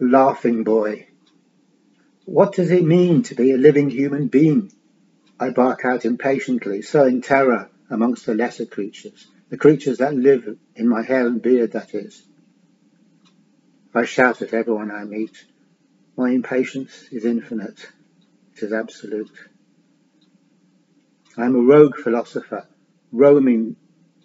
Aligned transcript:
Laughing 0.00 0.64
boy. 0.64 1.06
What 2.24 2.54
does 2.54 2.70
it 2.70 2.84
mean 2.84 3.22
to 3.24 3.34
be 3.34 3.52
a 3.52 3.56
living 3.56 3.90
human 3.90 4.26
being? 4.26 4.72
I 5.38 5.50
bark 5.50 5.84
out 5.84 6.04
impatiently, 6.04 6.82
sowing 6.82 7.20
terror 7.22 7.70
amongst 7.90 8.26
the 8.26 8.34
lesser 8.34 8.66
creatures, 8.66 9.28
the 9.50 9.56
creatures 9.56 9.98
that 9.98 10.14
live 10.14 10.56
in 10.74 10.88
my 10.88 11.02
hair 11.02 11.26
and 11.26 11.40
beard, 11.40 11.72
that 11.72 11.94
is. 11.94 12.22
I 13.94 14.04
shout 14.04 14.42
at 14.42 14.52
everyone 14.52 14.90
I 14.90 15.04
meet. 15.04 15.44
My 16.16 16.30
impatience 16.30 17.04
is 17.12 17.24
infinite. 17.24 17.88
It 18.56 18.64
is 18.64 18.72
absolute. 18.72 19.30
I 21.36 21.44
am 21.44 21.54
a 21.54 21.60
rogue 21.60 21.96
philosopher, 21.96 22.66
roaming 23.12 23.76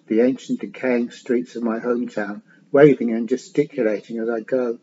the 0.08 0.22
ancient 0.22 0.62
decaying 0.62 1.12
streets 1.12 1.56
of 1.56 1.62
my 1.62 1.80
hometown, 1.80 2.42
waving 2.72 3.12
and 3.12 3.30
gesticulating 3.30 4.18
as 4.18 4.30
I 4.30 4.40
go. 4.40 4.80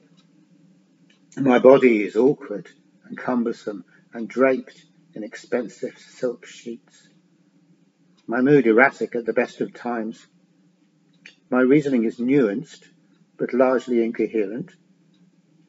My 1.39 1.59
body 1.59 2.03
is 2.03 2.17
awkward 2.17 2.71
and 3.05 3.19
cumbersome 3.19 3.85
and 4.15 4.27
draped 4.27 4.87
in 5.13 5.23
expensive 5.23 5.99
silk 5.99 6.47
sheets. 6.47 7.11
My 8.27 8.41
mood 8.41 8.67
erratic 8.67 9.15
at 9.15 9.27
the 9.27 9.35
best 9.35 9.61
of 9.61 9.75
times. 9.75 10.27
My 11.51 11.61
reasoning 11.61 12.05
is 12.05 12.17
nuanced, 12.19 12.89
but 13.37 13.53
largely 13.53 14.03
incoherent. 14.03 14.75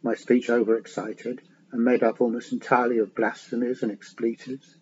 My 0.02 0.16
speech 0.16 0.50
overexcited 0.50 1.42
and 1.74 1.84
made 1.84 2.02
up 2.02 2.22
almost 2.22 2.54
entirely 2.54 3.00
of 3.00 3.14
blasphemies 3.14 3.84
and 3.84 3.92
expletives. 3.92 4.78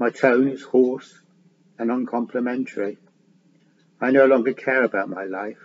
My 0.00 0.10
tone 0.10 0.48
is 0.48 0.62
hoarse 0.62 1.16
and 1.78 1.92
uncomplimentary. 1.92 2.98
I 4.00 4.10
no 4.10 4.26
longer 4.26 4.52
care 4.52 4.82
about 4.82 5.08
my 5.08 5.26
life, 5.26 5.60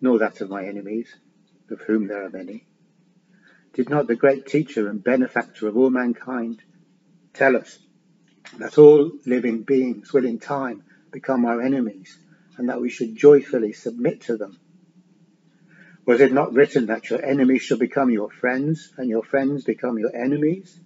nor 0.00 0.18
that 0.18 0.40
of 0.40 0.50
my 0.50 0.66
enemies, 0.66 1.14
of 1.70 1.80
whom 1.82 2.08
there 2.08 2.24
are 2.24 2.30
many. 2.30 2.66
Did 3.72 3.88
not 3.88 4.06
the 4.06 4.16
great 4.16 4.46
teacher 4.46 4.88
and 4.88 5.02
benefactor 5.02 5.68
of 5.68 5.76
all 5.76 5.90
mankind 5.90 6.62
tell 7.32 7.56
us 7.56 7.78
that 8.58 8.78
all 8.78 9.12
living 9.26 9.62
beings 9.62 10.12
will 10.12 10.24
in 10.24 10.38
time 10.38 10.82
become 11.12 11.44
our 11.44 11.60
enemies 11.60 12.18
and 12.56 12.68
that 12.68 12.80
we 12.80 12.90
should 12.90 13.14
joyfully 13.14 13.72
submit 13.72 14.22
to 14.22 14.36
them? 14.36 14.58
Was 16.04 16.20
it 16.20 16.32
not 16.32 16.54
written 16.54 16.86
that 16.86 17.10
your 17.10 17.24
enemies 17.24 17.62
shall 17.62 17.78
become 17.78 18.10
your 18.10 18.30
friends 18.30 18.92
and 18.96 19.08
your 19.08 19.22
friends 19.22 19.64
become 19.64 19.98
your 19.98 20.14
enemies? 20.14 20.80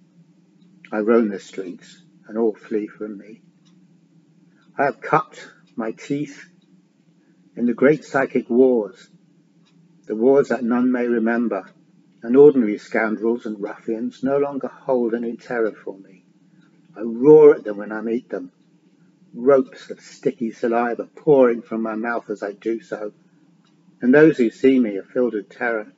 I 0.92 0.98
roam 0.98 1.30
the 1.30 1.40
streets 1.40 2.02
and 2.28 2.36
all 2.36 2.54
flee 2.54 2.86
from 2.86 3.16
me. 3.16 3.40
I 4.76 4.84
have 4.84 5.00
cut 5.00 5.48
my 5.76 5.92
teeth 5.92 6.48
in 7.56 7.66
the 7.66 7.74
great 7.74 8.04
psychic 8.04 8.50
wars, 8.50 9.08
the 10.06 10.16
wars 10.16 10.48
that 10.48 10.62
none 10.62 10.92
may 10.92 11.06
remember, 11.06 11.64
and 12.24 12.38
ordinary 12.38 12.78
scoundrels 12.78 13.44
and 13.44 13.60
ruffians 13.60 14.22
no 14.22 14.38
longer 14.38 14.66
hold 14.66 15.12
any 15.14 15.36
terror 15.36 15.72
for 15.72 15.98
me. 15.98 16.24
I 16.96 17.02
roar 17.02 17.54
at 17.54 17.64
them 17.64 17.76
when 17.76 17.92
I 17.92 18.00
meet 18.00 18.30
them, 18.30 18.50
ropes 19.34 19.90
of 19.90 20.00
sticky 20.00 20.50
saliva 20.50 21.04
pouring 21.04 21.60
from 21.60 21.82
my 21.82 21.96
mouth 21.96 22.30
as 22.30 22.42
I 22.42 22.52
do 22.52 22.80
so, 22.80 23.12
and 24.00 24.14
those 24.14 24.38
who 24.38 24.48
see 24.48 24.80
me 24.80 24.96
are 24.96 25.02
filled 25.02 25.34
with 25.34 25.50
terror. 25.50 25.92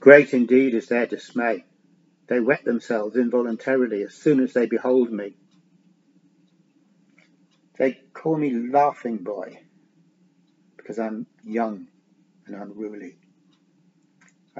Great 0.00 0.34
indeed 0.34 0.74
is 0.74 0.88
their 0.88 1.06
dismay. 1.06 1.64
They 2.26 2.40
wet 2.40 2.64
themselves 2.64 3.14
involuntarily 3.14 4.02
as 4.02 4.12
soon 4.12 4.40
as 4.40 4.52
they 4.52 4.66
behold 4.66 5.12
me. 5.12 5.36
They 7.78 8.00
call 8.12 8.36
me 8.36 8.54
Laughing 8.54 9.18
Boy 9.18 9.60
because 10.76 10.98
I'm 10.98 11.26
young 11.44 11.86
and 12.46 12.56
unruly. 12.56 13.16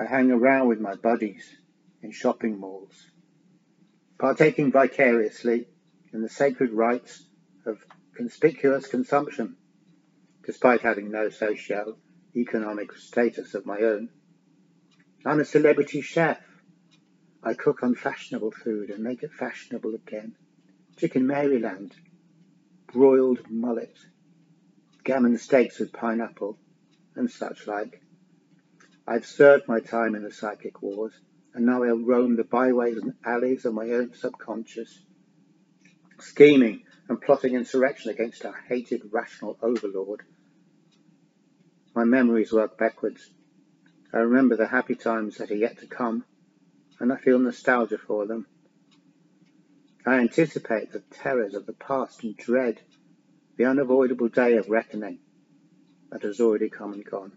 I 0.01 0.07
hang 0.07 0.31
around 0.31 0.69
with 0.69 0.81
my 0.81 0.95
buddies 0.95 1.55
in 2.03 2.11
shopping 2.11 2.59
malls, 2.59 3.11
partaking 4.19 4.73
vicariously 4.73 5.69
in 6.15 6.23
the 6.23 6.29
sacred 6.31 6.73
rites 6.73 7.27
of 7.67 7.85
conspicuous 8.15 8.87
consumption, 8.87 9.57
despite 10.47 10.81
having 10.81 11.11
no 11.11 11.29
social 11.29 11.99
economic 12.35 12.95
status 12.95 13.53
of 13.55 13.67
my 13.67 13.81
own. 13.81 14.09
I'm 15.27 15.39
a 15.39 15.45
celebrity 15.45 16.01
chef. 16.01 16.41
I 17.43 17.53
cook 17.53 17.83
unfashionable 17.83 18.53
food 18.53 18.89
and 18.89 19.05
make 19.05 19.23
it 19.23 19.35
fashionable 19.35 19.95
again. 19.95 20.35
Chicken 20.97 21.27
Maryland 21.27 21.95
broiled 22.91 23.41
mullet, 23.51 23.99
gammon 25.05 25.37
steaks 25.37 25.79
with 25.79 25.93
pineapple, 25.93 26.59
and 27.17 27.31
such 27.31 27.67
like. 27.67 28.01
I've 29.07 29.27
served 29.27 29.67
my 29.67 29.81
time 29.81 30.15
in 30.15 30.23
the 30.23 30.33
psychic 30.33 30.83
wars, 30.83 31.13
and 31.55 31.67
now 31.67 31.83
I'll 31.83 31.99
roam 31.99 32.37
the 32.37 32.45
byways 32.45 32.99
and 32.99 33.15
alleys 33.25 33.65
of 33.65 33.75
my 33.75 33.91
own 33.91 34.15
subconscious, 34.15 35.03
scheming 36.21 36.85
and 37.09 37.21
plotting 37.21 37.55
insurrection 37.55 38.11
against 38.11 38.45
our 38.45 38.55
hated 38.69 39.03
rational 39.11 39.59
overlord. 39.63 40.23
My 41.95 42.05
memories 42.05 42.53
work 42.53 42.79
backwards. 42.79 43.29
I 44.13 44.19
remember 44.19 44.57
the 44.57 44.69
happy 44.69 44.95
times 44.95 45.39
that 45.39 45.51
are 45.51 45.57
yet 45.57 45.79
to 45.79 45.87
come, 45.87 46.25
and 47.01 47.13
I 47.13 47.17
feel 47.17 47.39
nostalgia 47.39 47.99
for 47.99 48.27
them. 48.27 48.47
I 50.07 50.21
anticipate 50.21 50.93
the 50.93 51.03
terrors 51.11 51.55
of 51.55 51.67
the 51.67 51.73
past 51.73 52.23
and 52.23 52.37
dread 52.37 52.81
the 53.57 53.67
unavoidable 53.67 54.29
day 54.29 54.57
of 54.57 54.69
reckoning 54.71 55.19
that 56.11 56.23
has 56.23 56.41
already 56.41 56.71
come 56.71 56.93
and 56.93 57.05
gone. 57.05 57.33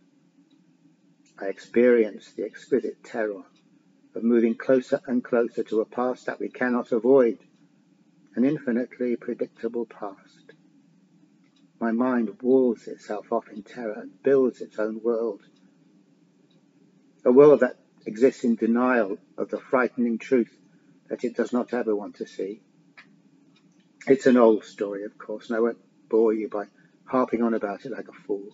I 1.44 1.48
experience 1.48 2.32
the 2.32 2.46
exquisite 2.46 3.04
terror 3.04 3.44
of 4.16 4.24
moving 4.24 4.56
closer 4.56 5.02
and 5.08 5.22
closer 5.22 5.62
to 5.64 5.82
a 5.82 5.86
past 5.86 6.28
that 6.28 6.40
we 6.40 6.48
cannot 6.48 6.94
avoid, 6.94 7.38
an 8.36 8.46
infinitely 8.46 9.18
predictable 9.18 9.86
past. 9.86 10.54
My 11.82 11.92
mind 11.92 12.42
walls 12.42 12.88
itself 12.88 13.34
off 13.34 13.50
in 13.50 13.62
terror 13.62 14.00
and 14.00 14.24
builds 14.24 14.62
its 14.62 14.80
own 14.80 15.02
world. 15.04 15.42
A 17.26 17.32
world 17.32 17.60
that 17.60 17.78
exists 18.06 18.46
in 18.46 18.56
denial 18.56 19.18
of 19.38 19.50
the 19.50 19.60
frightening 19.60 20.20
truth 20.20 20.58
that 21.10 21.26
it 21.26 21.36
does 21.36 21.52
not 21.52 21.74
ever 21.74 21.94
want 21.94 22.16
to 22.18 22.26
see. 22.26 22.62
It's 24.08 24.28
an 24.28 24.38
old 24.38 24.64
story, 24.64 25.04
of 25.04 25.18
course, 25.18 25.50
and 25.50 25.58
I 25.58 25.60
won't 25.60 26.10
bore 26.10 26.34
you 26.34 26.48
by 26.48 26.68
harping 27.04 27.44
on 27.44 27.54
about 27.54 27.84
it 27.84 27.92
like 27.92 28.08
a 28.08 28.14
fool. 28.26 28.48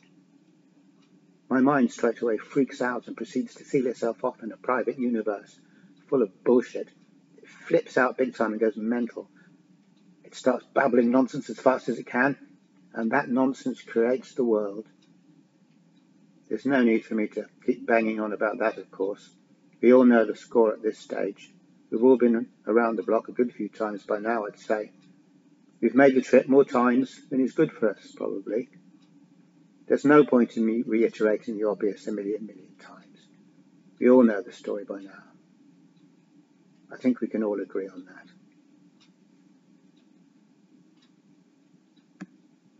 My 1.50 1.62
mind 1.62 1.92
straight 1.92 2.22
away 2.22 2.38
freaks 2.38 2.80
out 2.80 3.08
and 3.08 3.18
proceeds 3.18 3.56
to 3.56 3.66
seal 3.66 3.88
itself 3.88 4.24
off 4.24 4.44
in 4.44 4.52
a 4.52 4.58
private 4.58 5.00
universe 5.00 5.60
full 6.08 6.22
of 6.22 6.44
bullshit. 6.44 6.90
It 7.38 7.48
flips 7.48 7.98
out 7.98 8.18
big 8.18 8.36
time 8.36 8.52
and 8.52 8.62
goes 8.62 8.78
mental. 8.78 9.28
It 10.24 10.36
starts 10.36 10.66
babbling 10.76 11.10
nonsense 11.10 11.50
as 11.50 11.60
fast 11.60 11.90
as 11.90 11.98
it 11.98 12.06
can, 12.06 12.38
and 12.94 13.12
that 13.12 13.30
nonsense 13.30 13.82
creates 13.82 14.36
the 14.36 14.44
world. 14.44 14.86
There's 16.48 16.68
no 16.68 16.84
need 16.84 17.06
for 17.06 17.16
me 17.16 17.28
to 17.30 17.46
keep 17.66 17.86
banging 17.86 18.20
on 18.20 18.32
about 18.32 18.60
that, 18.60 18.78
of 18.78 18.92
course. 18.92 19.28
We 19.82 19.92
all 19.92 20.06
know 20.06 20.26
the 20.26 20.36
score 20.36 20.74
at 20.74 20.84
this 20.84 21.00
stage. 21.00 21.52
We've 21.90 22.04
all 22.04 22.18
been 22.18 22.48
around 22.68 22.98
the 22.98 23.04
block 23.04 23.28
a 23.28 23.32
good 23.32 23.54
few 23.54 23.70
times 23.70 24.04
by 24.04 24.20
now, 24.20 24.46
I'd 24.46 24.60
say. 24.60 24.92
We've 25.82 25.96
made 25.96 26.14
the 26.14 26.22
trip 26.22 26.48
more 26.48 26.66
times 26.66 27.20
than 27.30 27.40
is 27.40 27.54
good 27.54 27.72
for 27.72 27.90
us, 27.90 28.12
probably. 28.16 28.70
There's 29.90 30.06
no 30.06 30.24
point 30.24 30.56
in 30.56 30.64
me 30.64 30.84
reiterating 30.86 31.58
the 31.58 31.68
obvious 31.68 32.06
a 32.06 32.12
million 32.12 32.46
million 32.46 32.76
times. 32.80 33.28
We 34.00 34.08
all 34.08 34.22
know 34.22 34.40
the 34.40 34.52
story 34.52 34.84
by 34.84 35.02
now. 35.02 35.24
I 36.92 36.98
think 36.98 37.22
we 37.22 37.28
can 37.28 37.44
all 37.44 37.60
agree 37.60 37.88
on 37.88 38.06
that. 38.06 38.28